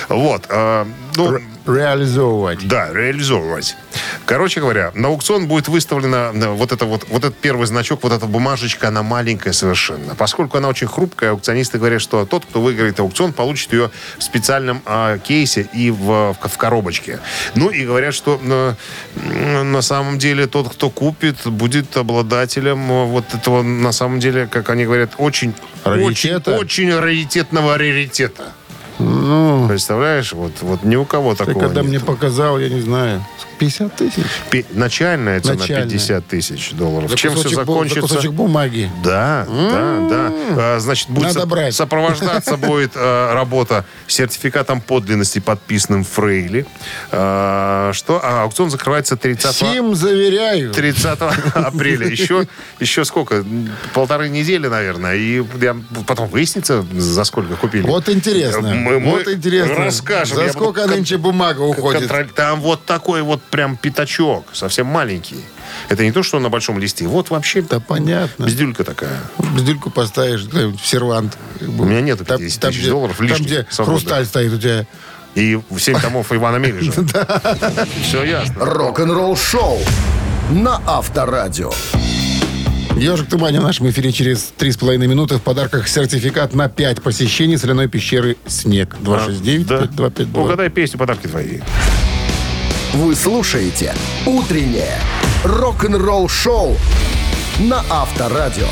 [0.09, 0.47] Вот.
[0.49, 0.85] э,
[1.17, 2.67] ну, Реализовывать.
[2.67, 3.77] да, реализовывать.
[4.25, 8.13] Короче говоря, на аукцион будет выставлена э, вот это вот, вот этот первый значок, вот
[8.13, 10.15] эта бумажечка, она маленькая совершенно.
[10.15, 14.83] Поскольку она очень хрупкая, аукционисты говорят, что тот, кто выиграет аукцион, получит ее в специальном
[14.87, 17.21] а, кейсе и в, в коробочке.
[17.55, 23.35] Ну и говорят, что э, на самом деле тот, кто купит, будет обладателем э, вот
[23.35, 25.55] этого, на самом деле, как они говорят, очень,
[25.85, 26.57] очень, Раритета?
[26.57, 28.53] очень раритетного раритета.
[29.69, 31.89] Представляешь, вот, вот ни у кого Ты такого когда нет.
[31.91, 33.25] мне показал, я не знаю,
[33.59, 34.25] 50 тысяч?
[34.51, 35.85] Пе- Начальная цена Начальная.
[35.89, 37.11] 50 тысяч долларов.
[37.11, 38.01] За Чем все закончится?
[38.01, 38.91] За кусочек бумаги.
[39.05, 40.33] Да, да, да.
[40.57, 41.75] А, Значит, будет Надо соп- брать.
[41.75, 46.67] сопровождаться будет э, работа сертификатом подлинности, подписанным Фрейли.
[47.13, 48.21] А, Что?
[48.23, 50.73] А аукцион закрывается 30 Сим заверяю.
[50.73, 51.19] 30
[51.55, 52.07] апреля.
[52.09, 52.47] Еще,
[52.81, 53.45] еще сколько?
[53.95, 55.17] Полторы недели, наверное.
[55.17, 57.83] И я- потом выяснится, за сколько купили.
[57.83, 58.61] Вот интересно.
[58.75, 59.75] Мы- мы вот интересно.
[59.77, 60.37] расскажем.
[60.37, 62.03] За Я сколько нынче бумага уходит?
[62.03, 65.41] Контроль- Там вот такой вот прям пятачок, совсем маленький.
[65.89, 67.07] Это не то, что на большом листе.
[67.07, 68.45] Вот вообще Да понятно.
[68.45, 69.21] бездюлька такая.
[69.39, 71.37] Бздюльку поставишь в сервант.
[71.61, 74.03] У меня нету 50 тысяч где- долларов Там, лишних, где свободных.
[74.03, 74.87] хрусталь стоит у тебя.
[75.35, 76.93] И 7 томов Ивана Мележа.
[78.03, 78.65] Все ясно.
[78.65, 79.79] Рок-н-ролл шоу
[80.51, 81.71] на Авторадио.
[82.97, 85.37] Ежик Тумани в нашем эфире через 3,5 минуты.
[85.37, 88.97] В подарках сертификат на 5 посещений соляной пещеры «Снег».
[89.01, 89.79] 269 Да.
[89.83, 90.43] 5252.
[90.43, 91.61] Угадай песню, подарки твои.
[92.95, 94.99] Вы слушаете «Утреннее
[95.45, 96.77] рок-н-ролл шоу»
[97.59, 98.67] на Авторадио.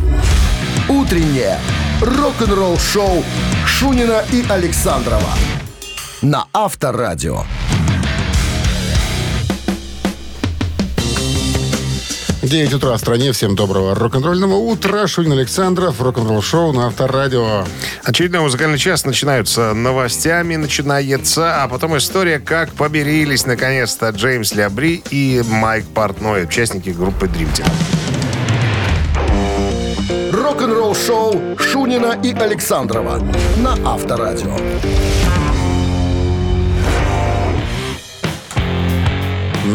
[0.89, 1.59] Утреннее
[2.01, 3.25] рок-н-ролл шоу
[3.67, 5.31] Шунина и Александрова
[6.23, 7.43] на Авторадио.
[12.43, 13.33] Девять утра в стране.
[13.33, 15.07] Всем доброго рок-н-ролльного утра.
[15.07, 17.65] Шунин Александров, рок-н-ролл шоу на Авторадио.
[18.05, 25.43] Очередной музыкальный час начинаются новостями, начинается, а потом история, как помирились наконец-то Джеймс Лябри и
[25.49, 27.67] Майк Портной, участники группы Dream Team.
[30.33, 33.19] Рок-н-ролл шоу Шунина и Александрова
[33.57, 34.57] на Авторадио.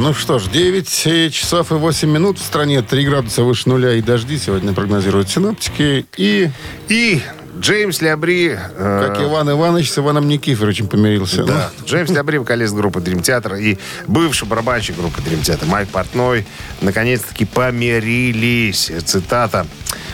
[0.02, 4.02] Ну что ж, 9 часов и 8 минут в стране, 3 градуса выше нуля и
[4.02, 6.08] дожди сегодня прогнозируют синоптики.
[6.18, 6.50] И,
[6.90, 7.22] И
[7.60, 8.58] Джеймс Лябри...
[8.58, 11.44] э, как Иван Иванович с Иваном Никифоровичем помирился.
[11.44, 11.70] Да.
[11.86, 16.48] Джеймс Лябри, вокалист группы Dream Theater и бывший барабанщик группы Dream Theater Майк Портной
[16.82, 18.92] наконец-таки помирились.
[19.06, 19.68] Цитата.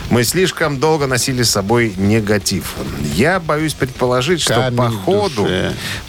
[0.10, 2.76] Мы слишком долго носили с собой негатив.
[3.16, 5.48] Я боюсь предположить, что Камень по ходу,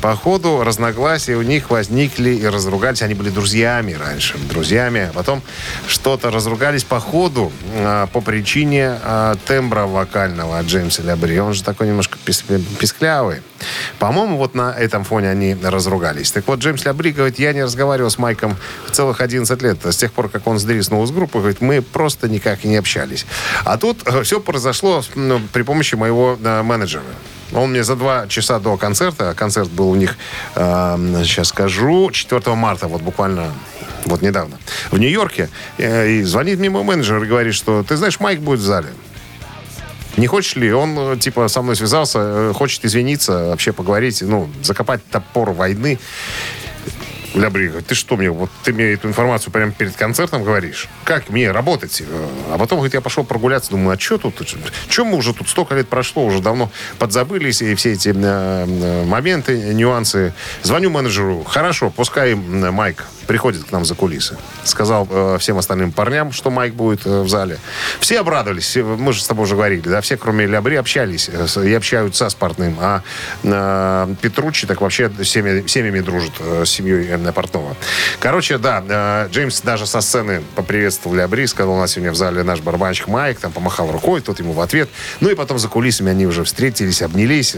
[0.01, 3.03] по ходу разногласия у них возникли и разругались.
[3.03, 5.09] Они были друзьями раньше, друзьями.
[5.11, 5.43] А потом
[5.89, 11.39] что-то разругались по ходу а, по причине а, тембра вокального от Джеймса Лябри.
[11.41, 12.45] Он же такой немножко пис-
[12.79, 13.43] писклявый.
[13.99, 16.31] По-моему, вот на этом фоне они разругались.
[16.31, 18.57] Так вот, Джеймс Лябри говорит, я не разговаривал с Майком
[18.93, 19.79] целых 11 лет.
[19.85, 23.27] С тех пор, как он сдриснул из группы, говорит, мы просто никак не общались.
[23.65, 27.03] А тут все произошло ну, при помощи моего э, менеджера.
[27.53, 30.17] Он мне за два часа до концерта, а концерт был у них,
[30.55, 33.53] э, сейчас скажу, 4 марта, вот буквально
[34.05, 34.59] вот недавно,
[34.91, 38.61] в Нью-Йорке, э, и звонит мне мой менеджер и говорит, что, ты знаешь, Майк будет
[38.61, 38.89] в зале.
[40.19, 40.73] Не хочешь ли?
[40.73, 45.99] Он, э, типа, со мной связался, э, хочет извиниться, вообще поговорить, ну, закопать топор войны.
[47.35, 50.89] Лябри говорит, ты что мне, вот ты мне эту информацию прямо перед концертом говоришь?
[51.05, 52.03] Как мне работать?
[52.05, 54.57] Э, А потом, говорит, я пошел прогуляться, думаю, а что тут?
[54.89, 60.35] Что мы уже тут столько лет прошло, уже давно подзабылись, и все эти моменты, нюансы.
[60.65, 64.37] Звоню менеджеру, хорошо, пускай Майк приходит к нам за кулисы.
[64.65, 67.59] Сказал э, всем остальным парням, что Майк будет э, в зале.
[68.01, 71.47] Все обрадовались, все- мы же с тобой уже говорили, да, все, кроме Лябри, общались э,
[71.69, 72.77] и общаются с Портным.
[72.81, 73.03] А
[73.45, 77.77] э, Петруччи так вообще с семьями, семьями дружит, э, с семьей э, Портнова.
[78.19, 82.43] Короче, да, э, Джеймс даже со сцены поприветствовал Лябри, сказал, у нас сегодня в зале
[82.43, 84.89] наш барабанщик Майк, там помахал рукой, тот ему в ответ.
[85.21, 87.57] Ну и потом за кулисами они уже встретились, обнялись,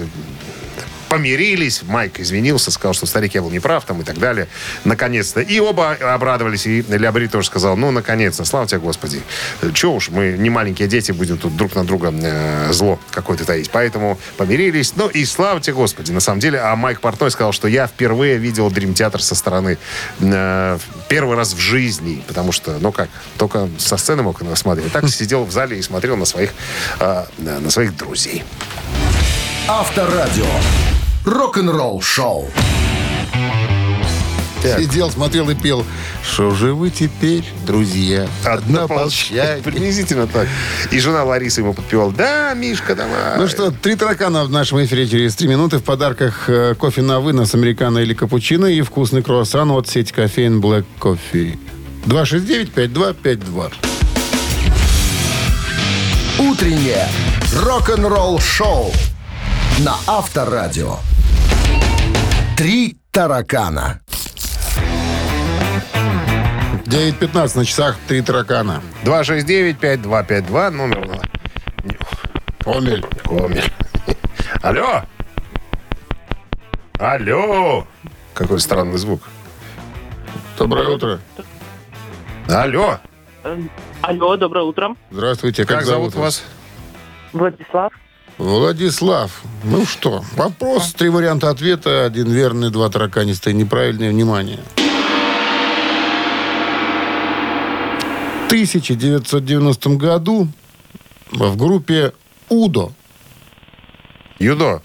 [1.11, 1.83] помирились.
[1.83, 4.47] Майк извинился, сказал, что старик я был неправ там и так далее.
[4.85, 5.41] Наконец-то.
[5.41, 6.67] И оба обрадовались.
[6.67, 9.21] И Лябри тоже сказал, ну, наконец-то, слава тебе, Господи.
[9.75, 13.71] Че уж, мы не маленькие дети, будем тут друг на друга э, зло какое-то таить.
[13.71, 14.95] Поэтому помирились.
[14.95, 16.61] Ну, и слава тебе, Господи, на самом деле.
[16.61, 19.79] А Майк Портной сказал, что я впервые видел Дрим Театр со стороны.
[20.21, 22.23] э, первый раз в жизни.
[22.29, 24.93] Потому что, ну как, только со сцены мог смотреть.
[24.93, 26.51] Так сидел в зале и смотрел на своих,
[27.01, 28.45] э, на своих друзей.
[29.67, 30.47] Авторадио.
[31.25, 32.49] Рок-н-ролл шоу.
[34.63, 35.85] Сидел, смотрел и пел.
[36.23, 38.27] Что же вы теперь, друзья?
[38.45, 39.63] Однополчане.
[39.63, 40.49] Приблизительно так.
[40.91, 42.13] И жена Лариса ему подпевала.
[42.13, 43.39] Да, Мишка, давай.
[43.39, 45.79] Ну что, три таракана в нашем эфире через три минуты.
[45.79, 50.61] В подарках э, кофе на вынос, американо или капучино и вкусный круассан от сети кофеин
[50.61, 51.59] Black Coffee.
[52.07, 53.73] 269-5252.
[56.39, 57.09] Утреннее
[57.55, 58.93] рок-н-ролл шоу
[59.79, 60.97] на Авторадио.
[62.57, 64.01] Три таракана.
[66.85, 68.83] 9.15 на часах три таракана.
[69.05, 71.21] 269-5252, номер на...
[72.67, 73.05] Омель.
[73.25, 73.73] Комель.
[74.63, 75.03] Алло!
[76.99, 77.87] Алло!
[78.35, 79.23] Какой странный звук.
[80.59, 81.21] Доброе утро.
[82.49, 82.99] Алло!
[84.03, 84.97] Алло, доброе утро.
[85.11, 85.65] Здравствуйте.
[85.65, 86.43] Как, Как зовут вас?
[87.33, 87.93] Владислав.
[88.41, 89.43] Владислав.
[89.65, 92.07] Ну что, вопрос, три варианта ответа.
[92.07, 93.53] Один верный, два тараканистые.
[93.53, 94.61] Неправильное внимание.
[98.45, 100.49] В 1990 году
[101.31, 102.15] в группе
[102.49, 102.93] «Удо»
[104.39, 104.81] Юдо.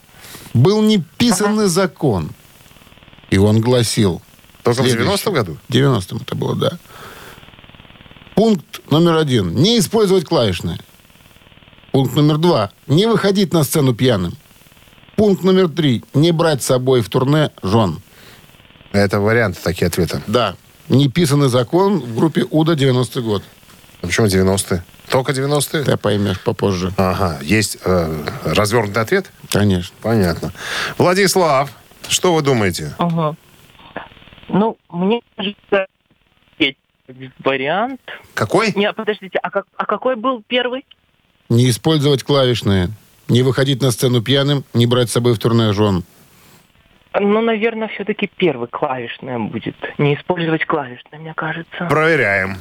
[0.54, 2.32] был неписанный закон.
[3.30, 4.22] И он гласил...
[4.64, 5.16] Только в следующее.
[5.16, 5.58] 90-м году?
[5.70, 6.78] В 90-м это было, да.
[8.36, 9.56] Пункт номер один.
[9.56, 10.78] Не использовать клавишные.
[11.96, 12.72] Пункт номер два.
[12.88, 14.34] Не выходить на сцену пьяным.
[15.16, 16.04] Пункт номер три.
[16.14, 18.02] Не брать с собой в турне жен.
[18.92, 20.22] Это варианты такие ответа.
[20.28, 20.58] Да.
[20.90, 23.44] Неписанный закон в группе УДА 90-й год.
[24.02, 24.84] А почему 90-е?
[25.10, 25.84] Только 90-е?
[25.86, 26.92] Ты поймешь попозже.
[26.98, 27.40] Ага.
[27.42, 29.32] Есть э, развернутый ответ?
[29.50, 29.96] Конечно.
[30.02, 30.52] Понятно.
[30.98, 31.72] Владислав,
[32.10, 32.94] что вы думаете?
[32.98, 33.38] Ага.
[34.50, 35.88] Ну, мне кажется,
[36.60, 36.78] есть
[37.40, 38.02] вариант.
[38.34, 38.74] Какой?
[38.76, 40.84] Не, подождите, а, как, а какой был первый?
[41.50, 42.90] Не использовать клавишные.
[43.28, 44.64] Не выходить на сцену пьяным.
[44.74, 46.04] Не брать с собой в турне жен.
[47.18, 49.76] Ну, наверное, все-таки первый клавишная будет.
[49.98, 51.86] Не использовать клавишные, мне кажется.
[51.90, 52.58] Проверяем.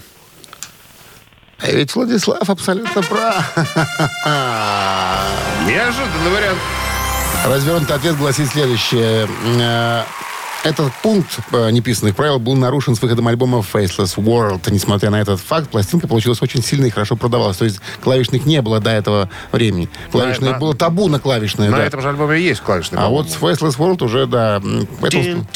[1.61, 3.57] А ведь Владислав абсолютно прав.
[5.67, 6.59] Неожиданный вариант.
[7.47, 9.27] Развернутый ответ гласит следующее.
[10.65, 14.71] Этот пункт э, неписанных правил был нарушен с выходом альбома Faceless World.
[14.71, 17.59] Несмотря на этот факт, пластинка получилась очень сильной и хорошо продавалась.
[17.59, 19.91] То есть клавишных не было до этого времени.
[20.11, 21.69] Клавишные на- было табу на клавишные.
[21.69, 21.85] На да.
[21.85, 22.99] этом же альбоме есть клавишный.
[22.99, 24.63] А вот с Faceless World уже, да.
[25.03, 25.47] поэтому-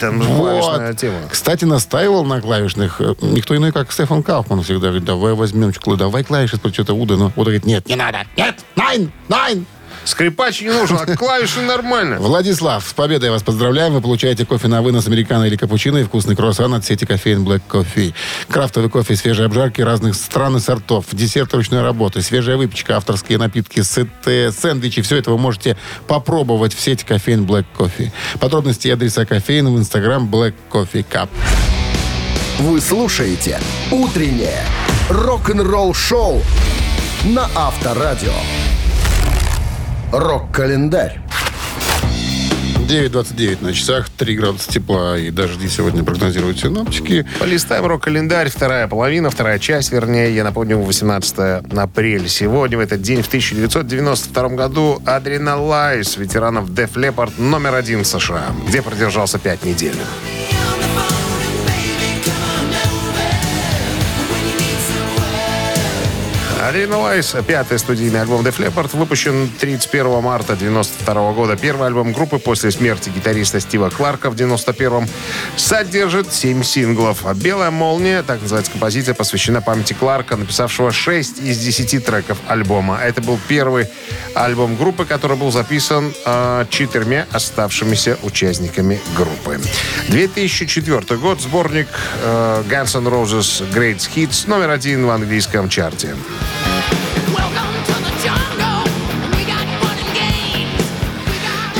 [0.00, 0.96] Там Вот.
[0.96, 1.18] тема.
[1.30, 5.96] Кстати, настаивал на клавишных э, никто иной, как Стефан Кауфман всегда говорит, давай возьмем чеклу,
[5.96, 7.16] давай клавиши, что-то Уда.
[7.16, 9.66] Но Уда говорит, нет, не надо, нет, найн, найн.
[10.04, 12.18] Скрипач не нужен, а клавиши нормально.
[12.18, 13.92] Владислав, с победой вас поздравляем.
[13.92, 17.62] Вы получаете кофе на вынос американо или капучино и вкусный круассан от сети кофеин Black
[17.68, 18.14] Coffee.
[18.48, 23.80] Крафтовый кофе, свежие обжарки разных стран и сортов, десерт ручной работы, свежая выпечка, авторские напитки,
[23.80, 25.02] сыты, сэндвичи.
[25.02, 28.10] Все это вы можете попробовать в сети кофеин Black Coffee.
[28.40, 31.28] Подробности и адреса кофеина в инстаграм Black Coffee Cup.
[32.58, 33.58] Вы слушаете
[33.90, 34.64] «Утреннее
[35.08, 36.42] рок-н-ролл-шоу»
[37.24, 38.34] на Авторадио.
[40.12, 41.20] Рок-календарь.
[42.88, 47.24] 9.29 на часах, 3 градуса тепла и дожди сегодня прогнозируют синоптики.
[47.38, 51.38] Полистаем рок-календарь, вторая половина, вторая часть, вернее, я напомню, 18
[51.78, 52.26] апреля.
[52.26, 58.46] Сегодня, в этот день, в 1992 году, Adrenalize ветеранов Def Leppard, номер один в США,
[58.66, 59.94] где продержался пять недель.
[66.70, 71.56] Adrenalize, пятый студийный альбом Def Leppard, выпущен 31 марта 92 года.
[71.56, 75.08] Первый альбом группы после смерти гитариста Стива Кларка в 91-м
[75.56, 77.26] содержит 7 синглов.
[77.26, 83.00] А «Белая молния», так называется композиция, посвящена памяти Кларка, написавшего 6 из 10 треков альбома.
[83.02, 83.88] Это был первый
[84.36, 89.60] альбом группы, который был записан э, четырьмя оставшимися участниками группы.
[90.06, 91.88] 2004 год, сборник
[92.22, 96.14] э, Guns N' Roses Great Hits, номер один в английском чарте.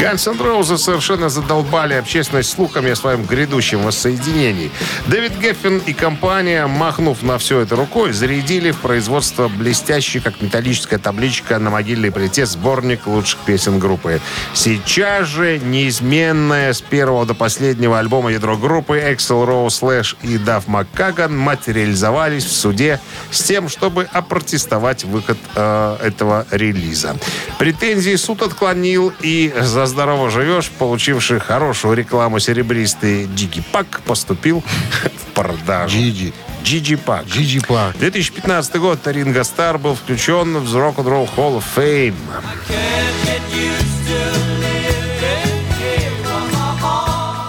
[0.01, 4.70] N' Roses совершенно задолбали общественность слухами о своем грядущем воссоединении.
[5.09, 10.98] Дэвид Геффин и компания, махнув на все это рукой, зарядили в производство блестящий, как металлическая
[10.98, 14.22] табличка на могильной плите, сборник лучших песен группы.
[14.55, 20.66] Сейчас же неизменное с первого до последнего альбома ядро группы Эксел Роу Слэш и Дав
[20.66, 27.16] Маккаган материализовались в суде с тем, чтобы опротестовать выход э, этого релиза.
[27.59, 34.62] Претензии суд отклонил и за здорово живешь, получивший хорошую рекламу серебристый Дигипак поступил
[35.03, 35.99] в продажу.
[35.99, 36.32] Джиджи.
[36.62, 37.26] Джиджи Пак.
[37.26, 37.99] Джиджи Пак.
[37.99, 42.14] 2015 год Ринго Стар был включен в Rock and Roll Hall of Fame.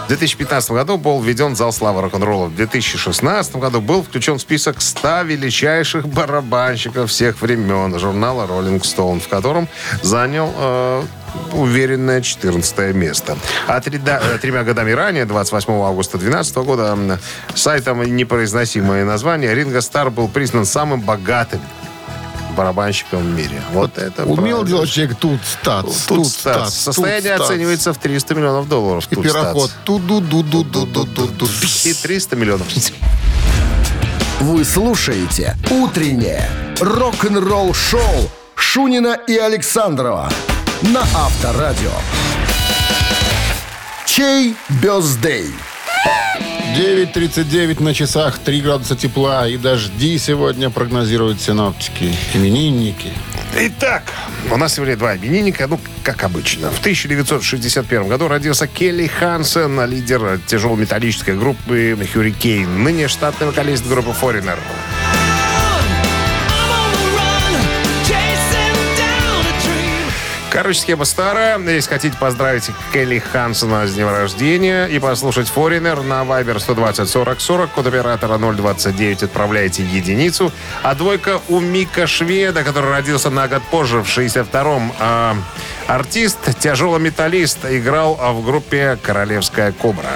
[0.06, 2.48] В 2015 году был введен в зал славы рок-н-ролла.
[2.48, 9.22] В 2016 году был включен в список 100 величайших барабанщиков всех времен журнала Rolling Stone,
[9.22, 9.70] в котором
[10.02, 11.04] занял э,
[11.54, 13.38] уверенное 14 место.
[13.68, 17.20] А три- да, э, тремя годами ранее, 28 августа 2012 года,
[17.56, 21.62] сайтом непроизносимое название, Ринго Стар был признан самым богатым
[22.58, 23.62] барабанщиком в мире.
[23.72, 24.68] Вот это Умел правда.
[24.68, 26.74] делать человек тут стац, Тут стац.
[26.74, 27.50] Состояние тут стац.
[27.52, 29.06] оценивается в 300 миллионов долларов.
[29.10, 29.72] И Тут пироход.
[29.72, 29.86] стац.
[31.86, 32.68] И 300 миллионов.
[34.42, 36.50] Вы слушаете «Утреннее
[36.82, 40.30] рок-н-ролл-шоу» Шунина и Александрова
[40.84, 41.92] на Авторадио.
[44.06, 45.52] Чей бездей?
[46.76, 52.16] 9.39 на часах, 3 градуса тепла и дожди сегодня прогнозируют синоптики.
[52.34, 53.10] Именинники.
[53.56, 54.04] Итак,
[54.50, 56.72] у нас сегодня два именинника, ну, как обычно.
[56.72, 64.58] В 1961 году родился Келли Хансен, лидер тяжелометаллической группы Hurricane, ныне штатный вокалист группы Foreigner.
[70.62, 71.58] Короче, схема старая.
[71.58, 77.42] Если хотите поздравить Келли Хансона с днем рождения и послушать Foreigner на Viber 120 40
[77.42, 80.52] 40, код оператора 029 отправляйте единицу.
[80.84, 84.94] А двойка у Мика Шведа, который родился на год позже, в 62-м.
[85.00, 85.36] А,
[85.88, 90.12] артист, тяжелометаллист, играл в группе «Королевская кобра».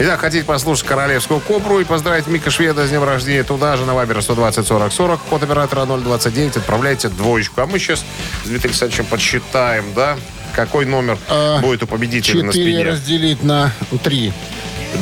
[0.00, 3.94] Итак, хотите послушать «Королевскую кобру» и поздравить Мика Шведа с днем рождения, туда же на
[3.94, 7.60] Вайбер 120 40 40, код оператора 029, отправляйте двоечку.
[7.62, 8.04] А мы сейчас
[8.44, 10.16] с Дмитрием Александровичем подсчитаем, да,
[10.54, 12.84] какой номер А, будет у победителя на 4 спине.
[12.84, 13.72] разделить на
[14.04, 14.32] 3,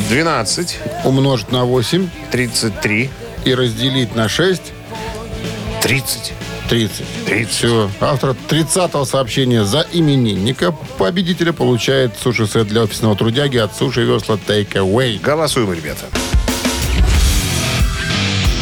[0.09, 3.11] 12, умножить на 8 33,
[3.45, 4.63] и разделить на 6,
[5.83, 6.33] 30.
[6.69, 7.05] 30.
[7.27, 7.51] 30.
[7.51, 7.91] Все.
[8.01, 14.73] Автор 30-го сообщения за именинника победителя получает суши-сет для офисного трудяги от Суши Весла Take
[14.73, 15.21] Away.
[15.21, 16.07] Голосуем, ребята.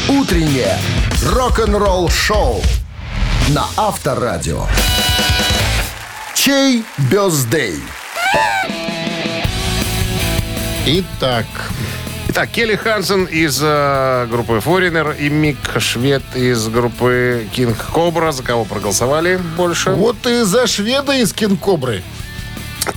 [0.09, 0.79] «Утреннее
[1.23, 2.63] рок-н-ролл-шоу»
[3.49, 4.67] на Авторадио.
[6.35, 7.81] Чей бездей?
[10.87, 11.47] Итак,
[12.29, 18.33] Итак, Келли Хансен из э, группы Foreigner и Мик Швед из группы King Cobra.
[18.33, 19.91] За кого проголосовали больше?
[19.91, 22.03] вот и за шведа из Кинкобры.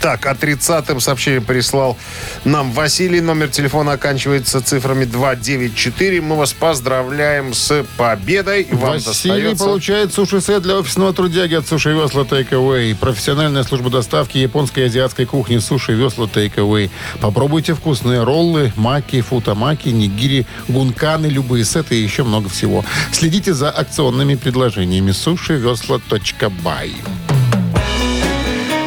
[0.01, 1.97] Так, а 30-м сообщение прислал
[2.43, 3.21] нам Василий.
[3.21, 6.21] Номер телефона оканчивается цифрами 294.
[6.21, 8.67] Мы вас поздравляем с победой.
[8.71, 9.63] Вам Василий достается...
[9.65, 12.95] получает суши-сет для офисного трудяги от Суши Весла Take Away.
[12.95, 16.89] Профессиональная служба доставки японской и азиатской кухни Суши Весла Take Away.
[17.21, 22.83] Попробуйте вкусные роллы, маки, футамаки, нигири, гунканы, любые сеты и еще много всего.
[23.11, 26.93] Следите за акционными предложениями сушивесла.бай.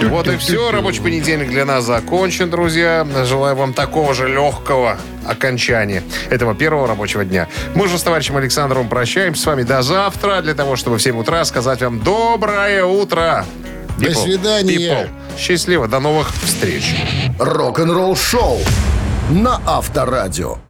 [0.08, 0.70] Вот и все.
[0.70, 3.06] Рабочий понедельник для нас закончен, друзья.
[3.24, 4.96] Желаю вам такого же легкого
[5.26, 7.48] окончания этого первого рабочего дня.
[7.74, 11.18] Мы же с товарищем Александровым прощаемся с вами до завтра, для того, чтобы в 7
[11.18, 13.44] утра сказать вам доброе утро.
[13.98, 14.24] До People.
[14.24, 14.76] свидания.
[14.76, 15.08] People.
[15.38, 15.86] Счастливо.
[15.86, 16.94] До новых встреч.
[17.38, 18.58] Рок-н-ролл шоу
[19.30, 20.56] на Авторадио.